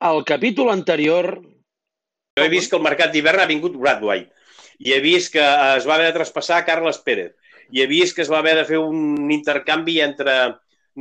Al 0.00 0.24
capítol 0.24 0.70
anterior... 0.72 1.42
Jo 2.38 2.44
he 2.46 2.48
vist 2.48 2.70
que 2.72 2.78
el 2.78 2.84
mercat 2.84 3.10
d'hivern 3.12 3.42
ha 3.42 3.48
vingut 3.50 3.74
Bradway 3.76 4.22
i 4.80 4.94
he 4.94 5.00
vist 5.04 5.28
que 5.34 5.42
es 5.44 5.84
va 5.84 5.98
haver 5.98 6.06
de 6.08 6.14
traspassar 6.14 6.62
Carles 6.64 7.02
Pérez 7.04 7.34
i 7.68 7.82
he 7.82 7.86
vist 7.90 8.16
que 8.16 8.24
es 8.24 8.30
va 8.32 8.38
haver 8.38 8.54
de 8.56 8.64
fer 8.64 8.78
un 8.80 9.28
intercanvi 9.34 9.98
entre 10.00 10.36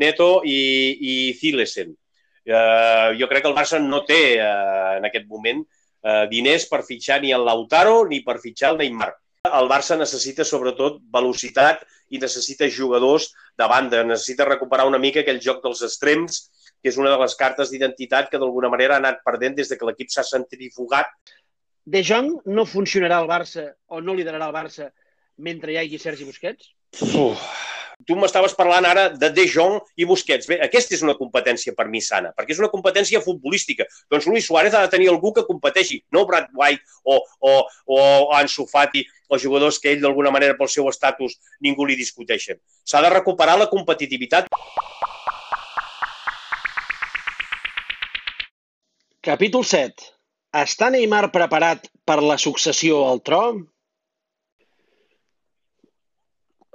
Neto 0.04 0.42
i, 0.44 0.60
i 1.00 1.14
Zilesen. 1.40 1.96
Uh, 2.50 3.16
jo 3.16 3.30
crec 3.32 3.46
que 3.46 3.50
el 3.54 3.56
Barça 3.56 3.80
no 3.80 4.02
té 4.10 4.20
uh, 4.42 4.98
en 4.98 5.08
aquest 5.08 5.30
moment 5.32 5.64
uh, 5.64 6.26
diners 6.32 6.68
per 6.68 6.82
fitxar 6.84 7.22
ni 7.24 7.32
el 7.36 7.48
Lautaro 7.48 8.02
ni 8.10 8.20
per 8.26 8.40
fitxar 8.44 8.74
el 8.74 8.82
Neymar. 8.84 9.14
El 9.58 9.70
Barça 9.72 9.98
necessita 9.98 10.46
sobretot 10.46 11.00
velocitat 11.14 11.84
i 12.10 12.22
necessita 12.22 12.70
jugadors 12.70 13.30
de 13.58 13.68
banda, 13.70 14.04
necessita 14.04 14.48
recuperar 14.48 14.88
una 14.90 15.02
mica 15.02 15.22
aquell 15.22 15.42
joc 15.44 15.62
dels 15.64 15.84
extrems 15.86 16.48
que 16.82 16.92
és 16.92 16.98
una 16.98 17.12
de 17.12 17.20
les 17.22 17.36
cartes 17.36 17.72
d'identitat 17.72 18.30
que 18.32 18.40
d'alguna 18.40 18.72
manera 18.72 18.96
ha 18.96 19.04
anat 19.04 19.24
perdent 19.26 19.58
des 19.58 19.70
de 19.70 19.78
que 19.78 19.88
l'equip 19.88 20.12
s'ha 20.14 20.24
centrifugat. 20.24 21.12
De 21.86 22.04
Jong 22.06 22.46
no 22.46 22.66
funcionarà 22.70 23.20
al 23.20 23.28
Barça 23.28 23.72
o 23.88 24.00
no 24.02 24.16
liderarà 24.16 24.48
el 24.48 24.56
Barça 24.56 24.92
mentre 25.38 25.74
hi 25.74 25.80
hagi 25.82 26.00
Sergi 26.00 26.28
Busquets? 26.28 26.72
Uf. 27.02 27.44
Tu 28.08 28.16
m'estaves 28.16 28.54
parlant 28.56 28.86
ara 28.88 29.10
de 29.12 29.28
De 29.36 29.44
Jong 29.52 29.76
i 30.00 30.06
Busquets. 30.08 30.48
Bé, 30.48 30.60
aquesta 30.64 30.96
és 30.96 31.02
una 31.04 31.18
competència 31.20 31.74
per 31.76 31.90
mi 31.92 32.00
sana, 32.00 32.32
perquè 32.38 32.56
és 32.56 32.62
una 32.62 32.72
competència 32.72 33.20
futbolística. 33.26 33.84
Doncs 34.12 34.28
Luis 34.30 34.48
Suárez 34.48 34.74
ha 34.74 34.86
de 34.86 34.92
tenir 34.94 35.10
algú 35.12 35.34
que 35.36 35.44
competeixi, 35.48 36.00
no 36.16 36.24
Brad 36.30 36.48
White 36.56 36.86
o, 37.04 37.18
o, 37.20 37.56
o 37.92 38.00
Ansu 38.38 38.64
Fati, 38.72 39.04
o 39.30 39.38
jugadors 39.38 39.80
que 39.80 39.94
ell 39.94 40.02
d'alguna 40.04 40.34
manera 40.34 40.58
pel 40.58 40.72
seu 40.74 40.90
estatus 40.90 41.38
ningú 41.62 41.86
li 41.86 41.98
discuteixen. 42.00 42.60
S'ha 42.84 43.02
de 43.06 43.14
recuperar 43.14 43.58
la 43.62 43.70
competitivitat. 43.72 44.50
Capítol 49.30 49.66
7. 49.68 50.10
Està 50.58 50.90
Neymar 50.90 51.28
preparat 51.30 51.86
per 52.10 52.24
la 52.26 52.40
successió 52.42 53.04
al 53.06 53.22
tro? 53.22 53.42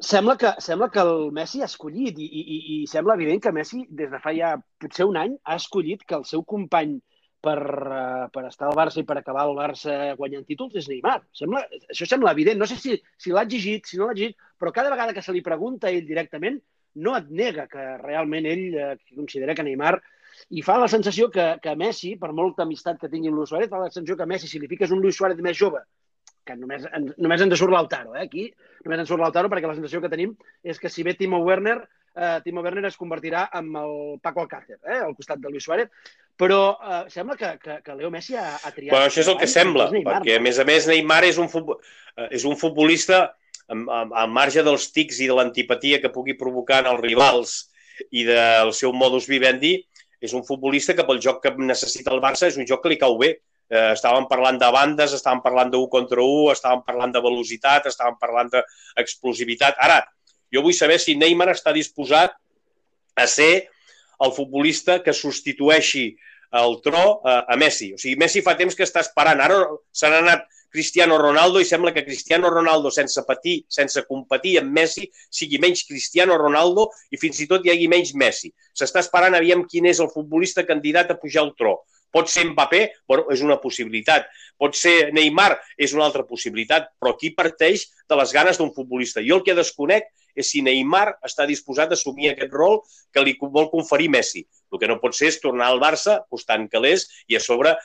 Sembla 0.05 0.37
que, 0.39 0.53
sembla 0.63 0.91
que 0.95 1.03
el 1.03 1.33
Messi 1.35 1.63
ha 1.63 1.69
escollit 1.71 2.19
i, 2.21 2.27
i, 2.29 2.59
i 2.75 2.77
sembla 2.91 3.17
evident 3.19 3.43
que 3.43 3.53
Messi 3.57 3.83
des 3.89 4.13
de 4.13 4.21
fa 4.23 4.35
ja 4.37 4.53
potser 4.83 5.07
un 5.09 5.19
any 5.19 5.35
ha 5.43 5.57
escollit 5.59 6.05
que 6.07 6.19
el 6.19 6.27
seu 6.29 6.45
company 6.55 6.99
per, 7.45 7.59
uh, 7.63 8.27
per 8.35 8.47
estar 8.49 8.71
al 8.71 8.79
Barça 8.79 9.03
i 9.03 9.07
per 9.09 9.19
acabar 9.21 9.45
el 9.49 9.57
Barça 9.59 10.15
guanyant 10.19 10.47
títols 10.49 10.79
és 10.81 10.89
Neymar. 10.91 11.19
Sembla, 11.37 11.65
això 11.93 12.09
sembla 12.09 12.33
evident. 12.37 12.61
No 12.61 12.69
sé 12.71 12.79
si, 12.81 12.97
si 13.21 13.35
l'ha 13.35 13.45
exigit, 13.47 13.87
si 13.91 14.01
no 14.01 14.09
l'ha 14.09 14.17
exigit, 14.17 14.41
però 14.61 14.73
cada 14.73 14.93
vegada 14.95 15.15
que 15.17 15.23
se 15.25 15.35
li 15.35 15.45
pregunta 15.45 15.93
ell 15.93 16.09
directament 16.09 16.61
no 17.05 17.17
et 17.19 17.31
nega 17.31 17.67
que 17.71 17.87
realment 18.03 18.49
ell 18.49 18.67
uh, 18.75 18.91
considera 19.15 19.55
que 19.55 19.67
Neymar 19.67 19.99
i 20.51 20.63
fa 20.67 20.77
la 20.81 20.89
sensació 20.91 21.29
que, 21.35 21.45
que 21.63 21.75
Messi, 21.79 22.15
per 22.21 22.33
molta 22.37 22.65
amistat 22.65 22.99
que 23.01 23.11
tingui 23.13 23.31
amb 23.31 23.41
Luis 23.41 23.53
Suárez, 23.53 23.71
fa 23.71 23.83
la 23.83 23.91
sensació 23.91 24.17
que 24.19 24.27
Messi, 24.31 24.51
si 24.51 24.61
li 24.63 24.71
fiques 24.71 24.93
un 24.95 25.03
Luis 25.03 25.17
Suárez 25.19 25.41
més 25.45 25.59
jove, 25.59 25.83
que 26.45 26.57
només, 26.61 26.85
en, 26.93 27.09
només 27.25 27.45
ens 27.45 27.57
surt 27.59 27.73
l'Altaro, 27.73 28.15
eh, 28.19 28.25
aquí, 28.29 28.49
només 28.85 29.03
ens 29.03 29.11
surt 29.11 29.23
l'Altaro 29.23 29.51
perquè 29.53 29.71
la 29.71 29.77
sensació 29.79 30.03
que 30.03 30.13
tenim 30.13 30.35
és 30.63 30.81
que 30.81 30.93
si 30.93 31.07
ve 31.07 31.17
Timo 31.19 31.41
Werner, 31.47 31.79
eh, 32.15 32.37
Timo 32.45 32.65
Werner 32.67 32.85
es 32.91 32.99
convertirà 33.01 33.47
en 33.61 33.71
el 33.81 33.97
Paco 34.23 34.45
Alcácer, 34.45 34.79
eh, 34.83 35.01
al 35.01 35.17
costat 35.17 35.41
de 35.41 35.51
Luis 35.51 35.65
Suárez, 35.65 35.91
però 36.41 36.61
eh, 36.75 37.05
sembla 37.13 37.37
que, 37.39 37.53
que, 37.63 37.79
que 37.85 37.95
Leo 37.95 38.11
Messi 38.11 38.37
ha, 38.37 38.57
ha 38.57 38.73
triat... 38.75 38.91
Bueno, 38.91 39.07
això 39.09 39.23
és 39.23 39.31
el 39.31 39.39
que 39.39 39.49
sembla, 39.51 39.89
Neymar, 39.93 40.19
perquè 40.19 40.39
a 40.39 40.43
més 40.43 40.59
a 40.59 40.67
més 40.69 40.89
Neymar 40.91 41.23
és 41.29 41.39
un, 41.39 41.51
futbol, 41.53 41.79
eh, 42.17 42.29
és 42.35 42.47
un 42.49 42.59
futbolista 42.61 43.27
al 43.65 44.29
marge 44.29 44.61
dels 44.61 44.91
tics 44.93 45.23
i 45.25 45.29
de 45.31 45.37
l'antipatia 45.39 46.01
que 46.03 46.13
pugui 46.13 46.35
provocar 46.37 46.83
en 46.83 46.91
els 46.91 47.01
rivals 47.01 47.55
i 48.13 48.27
del 48.29 48.75
seu 48.77 48.93
modus 48.93 49.25
vivendi, 49.31 49.79
és 50.21 50.35
un 50.37 50.45
futbolista 50.45 50.95
que 50.97 51.05
pel 51.07 51.21
joc 51.23 51.41
que 51.45 51.55
necessita 51.57 52.13
el 52.13 52.21
Barça 52.21 52.49
és 52.51 52.59
un 52.61 52.69
joc 52.69 52.83
que 52.85 52.93
li 52.93 53.01
cau 53.01 53.17
bé. 53.21 53.35
Eh, 53.73 53.93
estàvem 53.95 54.27
parlant 54.29 54.59
de 54.61 54.69
bandes, 54.73 55.15
estàvem 55.17 55.41
parlant 55.45 55.73
1 55.73 55.89
contra 55.93 56.21
1, 56.21 56.53
estàvem 56.53 56.83
parlant 56.85 57.15
de 57.15 57.23
velocitat, 57.25 57.89
estàvem 57.89 58.19
parlant 58.21 58.51
d'explosivitat. 58.53 59.81
Ara, 59.81 60.03
jo 60.53 60.63
vull 60.65 60.77
saber 60.77 60.99
si 61.01 61.17
Neymar 61.17 61.49
està 61.55 61.73
disposat 61.73 62.37
a 63.17 63.27
ser 63.31 63.69
el 64.23 64.33
futbolista 64.37 65.01
que 65.03 65.15
substitueixi 65.17 66.13
el 66.55 66.77
tro 66.85 67.21
a, 67.27 67.41
a 67.51 67.57
Messi. 67.59 67.93
O 67.95 67.99
sigui, 67.99 68.19
Messi 68.21 68.43
fa 68.47 68.55
temps 68.59 68.77
que 68.79 68.87
està 68.87 69.03
esperant. 69.03 69.41
Ara 69.43 69.65
se 69.93 70.11
n'ha 70.11 70.21
anat 70.23 70.45
Cristiano 70.75 71.19
Ronaldo 71.19 71.61
i 71.63 71.67
sembla 71.69 71.93
que 71.95 72.03
Cristiano 72.03 72.51
Ronaldo, 72.51 72.91
sense 72.91 73.23
patir, 73.27 73.61
sense 73.71 74.03
competir 74.09 74.57
amb 74.59 74.75
Messi, 74.75 75.07
sigui 75.31 75.61
menys 75.63 75.85
Cristiano 75.87 76.35
Ronaldo 76.41 76.89
i 77.15 77.21
fins 77.23 77.39
i 77.43 77.47
tot 77.51 77.63
hi 77.63 77.71
hagi 77.71 77.87
menys 77.91 78.11
Messi. 78.19 78.51
S'està 78.75 79.03
esperant 79.05 79.39
aviam 79.39 79.63
quin 79.71 79.87
és 79.87 80.03
el 80.03 80.11
futbolista 80.11 80.67
candidat 80.67 81.15
a 81.15 81.19
pujar 81.21 81.45
al 81.45 81.53
tro. 81.59 81.77
Pot 82.15 82.31
ser 82.31 82.45
Mbappé? 82.47 82.83
Bueno, 83.11 83.27
és 83.35 83.43
una 83.43 83.61
possibilitat. 83.63 84.27
Pot 84.59 84.75
ser 84.79 85.13
Neymar? 85.15 85.53
És 85.79 85.95
una 85.95 86.05
altra 86.07 86.23
possibilitat. 86.27 86.91
Però 86.99 87.15
aquí 87.15 87.33
parteix 87.35 87.89
de 88.11 88.19
les 88.19 88.35
ganes 88.35 88.59
d'un 88.59 88.71
futbolista. 88.75 89.23
Jo 89.23 89.41
el 89.41 89.47
que 89.47 89.57
desconec 89.59 90.11
és 90.35 90.51
si 90.51 90.63
Neymar 90.63 91.07
està 91.25 91.47
disposat 91.49 91.93
a 91.93 91.99
assumir 91.99 92.33
aquest 92.33 92.53
rol 92.53 92.81
que 93.15 93.23
li 93.25 93.37
vol 93.41 93.71
conferir 93.73 94.11
Messi. 94.11 94.45
El 94.75 94.81
que 94.83 94.89
no 94.91 94.99
pot 94.99 95.15
ser 95.15 95.29
és 95.31 95.39
tornar 95.39 95.69
al 95.71 95.79
Barça 95.83 96.19
costant 96.31 96.67
calés 96.71 97.07
i 97.31 97.37
a 97.39 97.41
sobre 97.41 97.77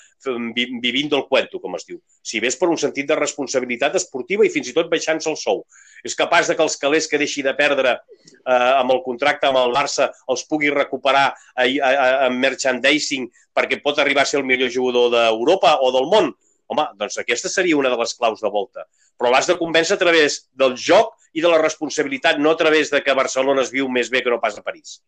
vivint 0.55 1.11
del 1.11 1.27
cuento, 1.29 1.61
com 1.61 1.77
es 1.77 1.85
diu. 1.85 1.99
Si 2.25 2.41
ves 2.43 2.57
per 2.59 2.69
un 2.71 2.79
sentit 2.81 3.07
de 3.07 3.17
responsabilitat 3.19 3.95
esportiva 3.99 4.45
i 4.45 4.51
fins 4.53 4.71
i 4.71 4.75
tot 4.75 4.89
baixant-se 4.91 5.29
el 5.29 5.37
sou. 5.39 5.63
És 6.03 6.17
capaç 6.17 6.49
de 6.49 6.57
que 6.57 6.65
els 6.65 6.77
calés 6.81 7.07
que 7.07 7.21
deixi 7.21 7.45
de 7.45 7.53
perdre 7.53 7.95
eh, 7.95 8.73
amb 8.81 8.91
el 8.95 9.03
contracte 9.05 9.47
amb 9.47 9.61
el 9.61 9.75
Barça 9.75 10.09
els 10.27 10.45
pugui 10.49 10.73
recuperar 10.73 11.29
a, 11.29 11.63
a, 11.63 11.65
a, 11.93 12.11
a 12.25 12.29
merchandising 12.33 13.29
perquè 13.55 13.81
pot 13.83 13.99
arribar 13.99 14.25
a 14.25 14.29
ser 14.29 14.41
el 14.41 14.47
millor 14.49 14.73
jugador 14.73 15.13
d'Europa 15.13 15.77
o 15.85 15.93
del 15.95 16.09
món? 16.09 16.33
Home, 16.69 16.85
doncs 16.99 17.17
aquesta 17.21 17.49
seria 17.49 17.77
una 17.77 17.89
de 17.89 17.97
les 17.97 18.13
claus 18.17 18.43
de 18.43 18.49
volta. 18.53 18.85
Però 19.17 19.31
l'has 19.33 19.49
de 19.49 19.57
convèncer 19.57 19.95
a 19.97 20.01
través 20.01 20.43
del 20.53 20.75
joc 20.77 21.15
i 21.33 21.41
de 21.41 21.49
la 21.49 21.61
responsabilitat, 21.61 22.37
no 22.37 22.53
a 22.53 22.59
través 22.59 22.93
de 22.93 23.01
que 23.05 23.15
Barcelona 23.17 23.65
es 23.65 23.73
viu 23.73 23.89
més 23.89 24.11
bé 24.13 24.21
que 24.25 24.33
no 24.33 24.41
pas 24.43 24.57
a 24.57 24.65
París. 24.65 24.99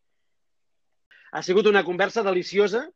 Ha 1.32 1.44
sigut 1.46 1.70
una 1.70 1.86
conversa 1.88 2.26
deliciosa. 2.26 2.88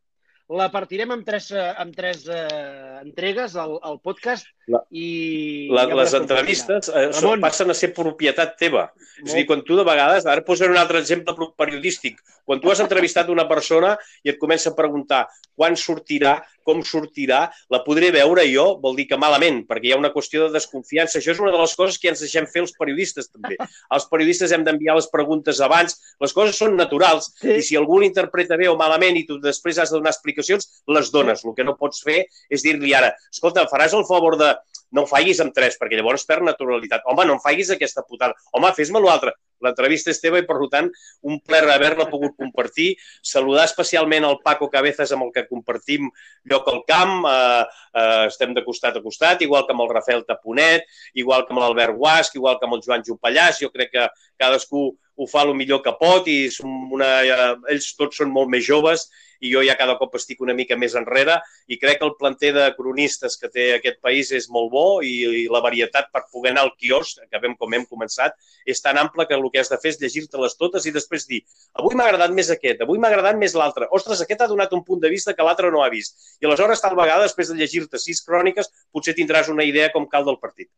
La 0.60 0.68
partirem 0.74 1.14
amb 1.14 1.26
tres, 1.26 1.50
eh, 1.54 1.70
amb 1.82 1.96
tres 1.98 2.26
uh, 2.30 3.00
entregues 3.02 3.56
al, 3.58 3.80
al 3.82 4.02
podcast 4.04 4.50
la, 4.68 4.82
i... 4.90 5.68
La, 5.74 5.86
ja 5.90 5.98
les 6.00 6.14
entrevistes 6.18 6.90
eh, 6.90 7.08
són, 7.14 7.42
passen 7.44 7.70
a 7.70 7.78
ser 7.78 7.92
propietat 7.98 8.56
teva. 8.62 8.88
Molt. 8.96 9.28
És 9.28 9.36
a 9.36 9.40
dir, 9.40 9.46
quan 9.50 9.62
tu 9.68 9.78
de 9.78 9.86
vegades, 9.88 10.26
ara 10.30 10.46
posaré 10.46 10.74
un 10.74 10.82
altre 10.82 11.02
exemple 11.04 11.52
periodístic, 11.60 12.18
quan 12.46 12.62
tu 12.62 12.72
has 12.72 12.82
entrevistat 12.84 13.30
una 13.34 13.48
persona 13.50 13.96
i 14.26 14.34
et 14.34 14.42
comença 14.42 14.72
a 14.72 14.78
preguntar 14.78 15.26
quan 15.56 15.78
sortirà, 15.80 16.36
com 16.66 16.82
sortirà, 16.84 17.46
la 17.72 17.80
podré 17.86 18.10
veure 18.14 18.44
jo, 18.50 18.66
vol 18.82 18.98
dir 18.98 19.06
que 19.10 19.20
malament, 19.22 19.62
perquè 19.70 19.90
hi 19.90 19.94
ha 19.96 20.00
una 20.00 20.12
qüestió 20.14 20.48
de 20.48 20.56
desconfiança. 20.58 21.20
Això 21.20 21.32
és 21.36 21.42
una 21.42 21.54
de 21.54 21.62
les 21.62 21.76
coses 21.78 22.00
que 22.02 22.10
ens 22.12 22.24
deixem 22.26 22.48
fer 22.52 22.64
els 22.66 22.74
periodistes, 22.78 23.30
també. 23.32 23.56
Els 23.96 24.08
periodistes 24.12 24.52
hem 24.52 24.66
d'enviar 24.66 24.98
les 24.98 25.08
preguntes 25.14 25.62
abans, 25.64 25.96
les 26.22 26.34
coses 26.36 26.58
són 26.60 26.76
naturals, 26.76 27.32
sí. 27.40 27.60
i 27.62 27.66
si 27.66 27.78
algú 27.80 28.02
l'interpreta 28.02 28.58
bé 28.60 28.68
o 28.72 28.76
malament 28.80 29.18
i 29.20 29.24
tu 29.30 29.38
després 29.42 29.80
has 29.80 29.94
de 29.94 30.00
donar 30.00 30.12
explicacions, 30.14 30.68
les 30.90 31.14
dones. 31.14 31.46
El 31.46 31.56
que 31.56 31.66
no 31.68 31.78
pots 31.80 32.02
fer 32.06 32.24
és 32.50 32.66
dir-li 32.66 32.94
ara, 32.98 33.14
escolta, 33.32 33.68
faràs 33.72 33.96
el 33.96 34.08
favor 34.10 34.40
de 34.42 34.55
no 34.92 35.04
ho 35.04 35.10
faiguis 35.10 35.42
amb 35.44 35.54
tres, 35.56 35.80
perquè 35.80 35.98
llavors 35.98 36.26
perd 36.30 36.46
naturalitat. 36.46 37.06
Home, 37.10 37.26
no 37.26 37.38
em 37.38 37.42
faiguis 37.44 37.72
aquesta 37.74 38.04
putada. 38.08 38.36
Home, 38.54 38.72
fes-me 38.78 39.02
l'altre. 39.04 39.34
L'entrevista 39.64 40.12
és 40.12 40.20
teva 40.22 40.40
i, 40.42 40.46
per 40.48 40.58
tant, 40.72 40.90
un 41.26 41.40
plaer 41.40 41.70
haver-la 41.72 42.08
pogut 42.12 42.36
compartir. 42.38 42.92
Saludar 43.26 43.66
especialment 43.70 44.28
al 44.28 44.40
Paco 44.44 44.70
Cabezas, 44.72 45.14
amb 45.16 45.28
el 45.28 45.32
que 45.36 45.48
compartim 45.48 46.10
lloc 46.52 46.68
al 46.72 46.84
camp. 46.90 47.26
Eh, 47.30 47.64
eh, 48.02 48.26
estem 48.28 48.54
de 48.58 48.66
costat 48.66 49.00
a 49.00 49.04
costat, 49.06 49.42
igual 49.48 49.66
que 49.66 49.76
amb 49.76 49.86
el 49.86 49.94
Rafael 49.94 50.26
Taponet, 50.28 50.86
igual 51.14 51.48
que 51.48 51.56
amb 51.56 51.64
l'Albert 51.64 51.98
Guasc, 51.98 52.36
igual 52.36 52.60
que 52.60 52.70
amb 52.70 52.78
el 52.78 52.86
Joan 52.86 53.06
Jupallàs. 53.08 53.64
Jo 53.64 53.72
crec 53.74 53.94
que 53.96 54.10
cadascú 54.38 54.92
ho 55.16 55.28
fa 55.32 55.46
el 55.48 55.54
millor 55.56 55.82
que 55.84 55.94
pot 56.00 56.28
i 56.28 56.40
una, 56.64 57.12
eh, 57.24 57.54
ells 57.74 57.94
tots 58.00 58.22
són 58.22 58.34
molt 58.34 58.52
més 58.52 58.66
joves 58.68 59.08
i 59.44 59.52
jo 59.52 59.62
ja 59.66 59.76
cada 59.80 59.96
cop 60.00 60.16
estic 60.18 60.42
una 60.44 60.56
mica 60.58 60.78
més 60.80 60.96
enrere 60.96 61.38
i 61.68 61.78
crec 61.80 62.00
que 62.00 62.08
el 62.08 62.16
planter 62.20 62.52
de 62.56 62.66
cronistes 62.78 63.38
que 63.42 63.50
té 63.52 63.66
aquest 63.76 64.00
país 64.04 64.32
és 64.36 64.48
molt 64.52 64.72
bo 64.72 64.86
i, 65.04 65.14
i 65.42 65.46
la 65.52 65.62
varietat 65.66 66.10
per 66.14 66.26
poder 66.32 66.54
anar 66.54 66.66
al 66.66 66.74
quiosc, 66.80 67.22
que 67.32 67.42
vam 67.44 67.56
com 67.60 67.76
hem 67.76 67.86
començat, 67.86 68.36
és 68.66 68.82
tan 68.82 69.00
ample 69.02 69.28
que 69.28 69.38
el 69.38 69.46
que 69.52 69.62
has 69.62 69.72
de 69.72 69.80
fer 69.82 69.94
és 69.94 70.02
llegir-te-les 70.02 70.58
totes 70.60 70.88
i 70.88 70.96
després 70.96 71.28
dir 71.30 71.42
avui 71.82 71.96
m'ha 71.96 72.08
agradat 72.10 72.34
més 72.36 72.52
aquest, 72.54 72.82
avui 72.82 73.00
m'ha 73.00 73.12
agradat 73.12 73.40
més 73.40 73.56
l'altre. 73.60 73.90
Ostres, 73.92 74.24
aquest 74.24 74.42
ha 74.42 74.52
donat 74.52 74.74
un 74.74 74.84
punt 74.88 75.04
de 75.04 75.12
vista 75.12 75.36
que 75.36 75.46
l'altre 75.46 75.72
no 75.72 75.84
ha 75.84 75.92
vist. 75.94 76.18
I 76.42 76.50
aleshores, 76.50 76.82
tal 76.82 76.98
vegada, 76.98 77.28
després 77.28 77.52
de 77.52 77.60
llegir-te 77.60 78.02
sis 78.02 78.24
cròniques, 78.26 78.72
potser 78.92 79.16
tindràs 79.18 79.52
una 79.54 79.68
idea 79.68 79.92
com 79.94 80.10
cal 80.10 80.26
del 80.28 80.42
partit. 80.42 80.72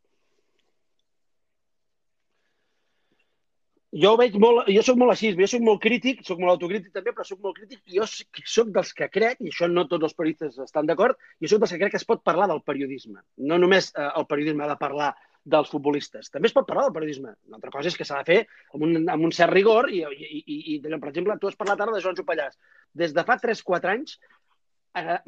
Jo 3.96 4.16
veig 4.20 4.36
molt, 4.42 4.68
jo 4.68 4.82
sóc 4.84 4.98
molt 5.00 5.14
així, 5.14 5.32
jo 5.38 5.48
sóc 5.48 5.64
molt 5.64 5.80
crític, 5.84 6.20
sóc 6.28 6.42
molt 6.42 6.58
autocrític 6.58 6.92
també, 6.92 7.14
però 7.16 7.24
sóc 7.28 7.40
molt 7.44 7.56
crític 7.56 7.80
i 7.88 8.02
jo 8.02 8.08
sóc 8.08 8.74
dels 8.76 8.92
que 8.94 9.08
crec, 9.08 9.40
i 9.40 9.52
això 9.54 9.70
no 9.72 9.88
tots 9.88 10.10
els 10.10 10.18
periodistes 10.18 10.60
estan 10.66 10.90
d'acord, 10.90 11.16
jo 11.40 11.48
sóc 11.48 11.64
dels 11.64 11.72
que 11.72 11.80
crec 11.80 11.96
que 11.96 12.02
es 12.02 12.08
pot 12.08 12.24
parlar 12.24 12.50
del 12.52 12.62
periodisme. 12.68 13.22
No 13.38 13.60
només 13.62 13.94
eh, 13.96 14.10
el 14.20 14.28
periodisme 14.28 14.66
ha 14.66 14.74
de 14.74 14.80
parlar 14.82 15.14
dels 15.48 15.70
futbolistes. 15.72 16.28
També 16.34 16.50
es 16.50 16.56
pot 16.56 16.68
parlar 16.68 16.88
del 16.88 16.96
periodisme. 16.98 17.32
Una 17.48 17.62
altra 17.62 17.72
cosa 17.72 17.88
és 17.88 17.96
que 17.96 18.06
s'ha 18.08 18.20
de 18.20 18.28
fer 18.28 18.40
amb 18.76 18.84
un, 18.84 18.98
amb 19.08 19.30
un 19.30 19.32
cert 19.32 19.54
rigor 19.56 19.88
i, 19.88 20.02
i, 20.04 20.42
i, 20.44 20.58
i 20.76 20.80
per 20.84 21.14
exemple, 21.14 21.38
tu 21.40 21.48
has 21.48 21.56
parlat 21.56 21.80
ara 21.80 21.96
de 21.96 22.02
Joan 22.04 22.18
Jopallàs. 22.20 22.60
Des 22.92 23.16
de 23.16 23.24
fa 23.24 23.40
3-4 23.40 23.94
anys 23.94 24.18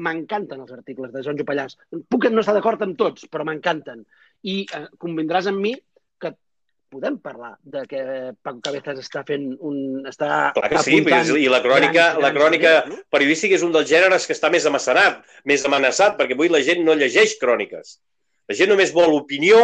m'encanten 0.02 0.64
els 0.64 0.74
articles 0.74 1.12
de 1.14 1.22
Joan 1.24 1.38
Jopallàs. 1.40 1.78
Puc 2.10 2.28
no 2.34 2.44
estar 2.44 2.56
d'acord 2.58 2.82
amb 2.84 2.98
tots, 3.00 3.28
però 3.32 3.46
m'encanten. 3.48 4.04
I 4.44 4.64
eh, 4.66 4.86
convindràs 5.00 5.50
amb 5.52 5.62
mi 5.64 5.74
podem 6.90 7.18
parlar 7.22 7.58
de 7.64 7.86
que 7.88 8.02
Paco 8.42 8.60
Cabezas 8.66 9.00
està 9.04 9.24
fent 9.28 9.52
un... 9.66 10.06
Està 10.10 10.52
Clar 10.58 10.70
que 10.74 10.84
sí, 10.84 10.98
i 10.98 11.50
la 11.52 11.62
crònica, 11.64 11.94
grans, 11.94 12.22
la 12.26 12.32
crònica 12.36 12.74
grans, 12.82 13.04
periodística 13.14 13.58
és 13.58 13.66
un 13.66 13.74
dels 13.76 13.90
gèneres 13.90 14.26
que 14.28 14.36
està 14.36 14.52
més 14.54 14.66
amenaçat, 14.70 15.22
més 15.50 15.66
amenaçat, 15.70 16.18
perquè 16.20 16.38
avui 16.38 16.52
la 16.52 16.64
gent 16.66 16.82
no 16.86 16.98
llegeix 16.98 17.38
cròniques. 17.42 18.00
La 18.50 18.58
gent 18.58 18.74
només 18.74 18.94
vol 18.96 19.14
opinió, 19.18 19.62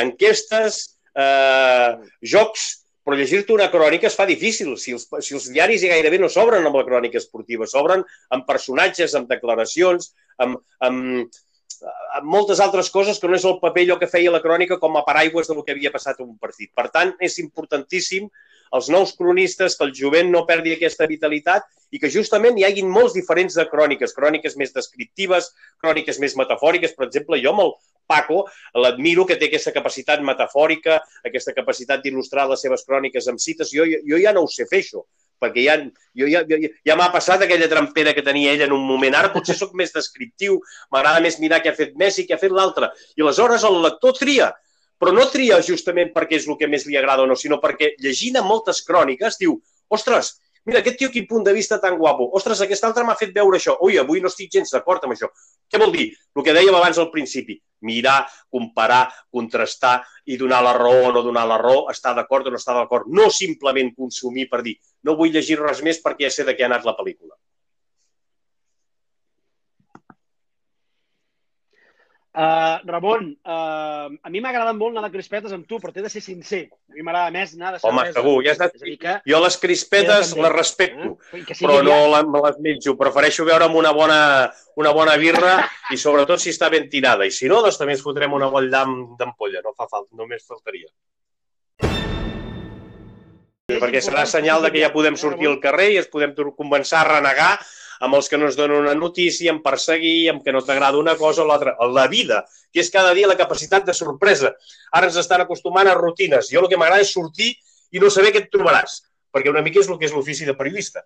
enquestes, 0.00 0.80
eh, 1.12 1.90
jocs, 2.34 2.68
però 3.04 3.18
llegir-te 3.18 3.52
una 3.52 3.68
crònica 3.70 4.08
es 4.08 4.16
fa 4.16 4.26
difícil. 4.28 4.74
Si 4.78 4.94
els, 4.96 5.08
si 5.26 5.36
els 5.36 5.48
diaris 5.52 5.82
ja 5.82 5.92
gairebé 5.92 6.20
no 6.22 6.30
s'obren 6.32 6.64
amb 6.66 6.78
la 6.78 6.86
crònica 6.88 7.20
esportiva, 7.20 7.68
s'obren 7.68 8.04
amb 8.32 8.46
personatges, 8.48 9.16
amb 9.18 9.30
declaracions, 9.30 10.12
amb, 10.40 10.62
amb, 10.86 11.40
amb 11.82 12.28
moltes 12.28 12.60
altres 12.60 12.90
coses 12.90 13.18
que 13.18 13.28
no 13.28 13.36
és 13.38 13.44
el 13.48 13.58
paper 13.62 13.86
allò 13.86 13.98
que 14.00 14.10
feia 14.10 14.32
la 14.32 14.42
crònica 14.44 14.78
com 14.82 14.96
a 14.96 15.04
paraigües 15.06 15.50
del 15.50 15.62
que 15.66 15.74
havia 15.74 15.92
passat 15.94 16.20
en 16.20 16.30
un 16.30 16.38
partit. 16.38 16.70
Per 16.74 16.88
tant, 16.94 17.14
és 17.20 17.38
importantíssim 17.42 18.28
els 18.76 18.88
nous 18.88 19.12
cronistes, 19.18 19.76
que 19.76 19.84
el 19.84 19.94
jovent 19.96 20.30
no 20.32 20.46
perdi 20.48 20.72
aquesta 20.74 21.08
vitalitat 21.08 21.66
i 21.92 22.00
que 22.00 22.10
justament 22.12 22.56
hi 22.56 22.64
hagin 22.64 22.88
molts 22.88 23.16
diferents 23.16 23.56
de 23.58 23.66
cròniques, 23.68 24.14
cròniques 24.16 24.56
més 24.60 24.72
descriptives, 24.72 25.50
cròniques 25.82 26.20
més 26.22 26.36
metafòriques. 26.40 26.94
Per 26.96 27.08
exemple, 27.08 27.40
jo 27.42 27.52
amb 27.52 27.66
el 27.66 27.74
Paco 28.08 28.46
l'admiro 28.74 29.26
que 29.28 29.36
té 29.40 29.48
aquesta 29.48 29.74
capacitat 29.74 30.24
metafòrica, 30.24 30.98
aquesta 31.28 31.54
capacitat 31.56 32.02
d'il·lustrar 32.02 32.48
les 32.50 32.64
seves 32.64 32.84
cròniques 32.88 33.28
amb 33.28 33.40
cites. 33.40 33.70
Jo, 33.76 33.86
jo 33.86 34.22
ja 34.24 34.32
no 34.32 34.46
ho 34.46 34.50
sé 34.50 34.66
fer, 34.70 34.80
això, 34.82 35.04
perquè 35.42 35.66
ja, 35.66 35.76
jo, 36.14 36.30
ja, 36.30 36.44
ja, 36.48 36.72
ja 36.86 36.96
m'ha 36.98 37.10
passat 37.14 37.42
aquella 37.42 37.68
trampera 37.70 38.14
que 38.14 38.24
tenia 38.24 38.54
ella 38.54 38.68
en 38.70 38.76
un 38.78 38.86
moment. 38.86 39.18
Ara 39.18 39.32
potser 39.34 39.58
sóc 39.58 39.74
més 39.78 39.94
descriptiu, 39.94 40.60
m'agrada 40.94 41.22
més 41.24 41.40
mirar 41.42 41.60
què 41.62 41.72
ha 41.72 41.78
fet 41.78 41.96
Messi, 41.98 42.26
què 42.28 42.38
ha 42.38 42.42
fet 42.42 42.54
l'altre. 42.54 42.92
I 43.18 43.26
aleshores 43.26 43.66
el 43.68 43.82
lector 43.84 44.16
tria 44.18 44.52
però 45.02 45.10
no 45.10 45.24
tria 45.26 45.56
justament 45.66 46.12
perquè 46.14 46.38
és 46.38 46.44
el 46.46 46.54
que 46.60 46.68
més 46.70 46.84
li 46.86 46.94
agrada 46.94 47.24
o 47.24 47.26
no, 47.26 47.34
sinó 47.34 47.56
perquè 47.58 47.96
llegint 47.98 48.38
moltes 48.46 48.84
cròniques 48.86 49.34
diu, 49.40 49.56
ostres, 49.90 50.36
mira, 50.68 50.80
aquest 50.80 50.98
tio 51.00 51.10
quin 51.10 51.26
punt 51.28 51.44
de 51.46 51.54
vista 51.56 51.78
tan 51.80 51.98
guapo, 51.98 52.28
ostres, 52.38 52.60
aquest 52.62 52.84
altre 52.88 53.04
m'ha 53.06 53.16
fet 53.18 53.34
veure 53.34 53.58
això, 53.58 53.76
ui, 53.86 53.98
avui 54.00 54.22
no 54.22 54.30
estic 54.30 54.52
gens 54.52 54.72
d'acord 54.74 55.04
amb 55.04 55.16
això. 55.16 55.30
Què 55.70 55.80
vol 55.82 55.94
dir? 55.94 56.08
El 56.36 56.46
que 56.46 56.54
dèiem 56.56 56.76
abans 56.78 56.98
al 57.02 57.10
principi, 57.14 57.58
mirar, 57.88 58.20
comparar, 58.50 59.04
contrastar 59.30 59.98
i 60.26 60.38
donar 60.40 60.62
la 60.64 60.74
raó 60.78 61.08
o 61.08 61.12
no 61.12 61.22
donar 61.26 61.46
la 61.50 61.58
raó, 61.60 61.88
estar 61.90 62.14
d'acord 62.18 62.46
o 62.46 62.54
no 62.54 62.60
estar 62.62 62.76
d'acord, 62.78 63.10
no 63.10 63.30
simplement 63.30 63.94
consumir 63.96 64.48
per 64.52 64.62
dir, 64.62 64.76
no 65.02 65.16
vull 65.18 65.34
llegir 65.34 65.58
res 65.60 65.82
més 65.82 66.02
perquè 66.02 66.28
ja 66.28 66.36
sé 66.36 66.46
de 66.46 66.54
què 66.56 66.66
ha 66.66 66.70
anat 66.70 66.86
la 66.86 66.96
pel·lícula. 66.98 67.34
Uh, 72.32 72.80
Ramon, 72.88 73.26
uh, 73.44 74.08
a 74.08 74.30
mi 74.32 74.40
m'agrada 74.40 74.72
molt 74.72 74.96
anar 74.96 75.10
de 75.10 75.12
crispetes 75.12 75.52
amb 75.52 75.66
tu, 75.68 75.76
però 75.82 75.92
t'he 75.92 76.00
de 76.00 76.08
ser 76.08 76.22
sincer. 76.24 76.62
A 76.88 76.94
mi 76.96 77.04
m'agrada 77.04 77.28
més 77.34 77.50
anar 77.52 77.74
de 77.74 77.80
cervesa. 77.82 77.90
Home, 77.92 78.14
segur, 78.16 78.36
ja 78.46 78.54
de... 78.56 78.94
que... 79.02 79.16
Jo 79.28 79.40
les 79.44 79.58
crispetes 79.60 80.30
les 80.38 80.54
respecto, 80.54 81.10
eh? 81.36 81.42
però 81.58 81.82
no 81.84 81.98
ja... 82.14 82.22
me 82.24 82.40
les 82.46 82.56
menjo. 82.64 82.96
Prefereixo 82.96 83.44
veure 83.44 83.68
amb 83.68 83.76
una 83.76 83.92
bona, 83.92 84.16
una 84.80 84.94
bona 84.96 85.18
birra 85.20 85.58
i 85.92 86.00
sobretot 86.00 86.40
si 86.40 86.54
està 86.56 86.72
ben 86.72 86.88
tirada. 86.88 87.28
I 87.28 87.36
si 87.36 87.52
no, 87.52 87.60
doncs 87.60 87.76
també 87.76 87.98
ens 87.98 88.06
fotrem 88.06 88.32
una 88.32 88.48
bon 88.54 88.70
llamp 88.72 88.96
d'ampolla. 89.20 89.60
No 89.60 89.76
fa 89.76 89.90
falta, 89.92 90.16
només 90.16 90.48
faltaria. 90.48 90.88
Perquè 93.76 94.00
serà 94.00 94.24
senyal 94.24 94.64
de 94.64 94.72
que 94.72 94.80
ja 94.80 94.92
podem 94.96 95.20
sortir 95.20 95.52
al 95.52 95.60
carrer 95.60 95.92
i 95.92 96.00
es 96.00 96.08
podem 96.08 96.32
començar 96.56 97.04
a 97.04 97.10
renegar 97.18 97.52
amb 98.02 98.18
els 98.18 98.28
que 98.28 98.38
no 98.38 98.48
ens 98.48 98.58
donen 98.58 98.82
una 98.82 98.94
notícia, 98.98 99.52
amb 99.52 99.62
perseguir, 99.62 100.28
amb 100.32 100.42
que 100.42 100.52
no 100.54 100.62
t'agrada 100.66 100.98
una 100.98 101.14
cosa 101.20 101.44
o 101.44 101.46
l'altra. 101.46 101.76
La 101.94 102.08
vida, 102.10 102.42
que 102.74 102.82
és 102.82 102.90
cada 102.90 103.14
dia 103.14 103.30
la 103.30 103.38
capacitat 103.38 103.86
de 103.86 103.94
sorpresa. 103.94 104.50
Ara 104.90 105.10
ens 105.10 105.18
estan 105.22 105.44
acostumant 105.44 105.86
a 105.86 105.94
rutines. 105.98 106.50
Jo 106.50 106.64
el 106.64 106.70
que 106.72 106.80
m'agrada 106.80 107.06
és 107.06 107.14
sortir 107.14 107.52
i 107.92 108.02
no 108.02 108.10
saber 108.10 108.32
què 108.34 108.42
et 108.42 108.50
trobaràs, 108.50 109.02
perquè 109.30 109.52
una 109.52 109.62
mica 109.62 109.78
és 109.80 109.90
el 109.90 110.00
que 110.00 110.08
és 110.10 110.16
l'ofici 110.16 110.48
de 110.48 110.56
periodista. 110.58 111.04